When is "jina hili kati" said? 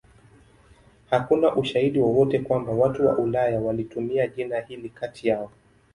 4.27-5.27